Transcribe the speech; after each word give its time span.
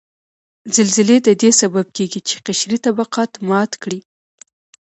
زلزلې 0.75 1.17
ددې 1.27 1.49
سبب 1.61 1.85
کیږي 1.97 2.21
چې 2.27 2.35
قشري 2.45 2.77
طبقات 2.85 3.31
مات 3.47 3.71
کړي 3.83 3.99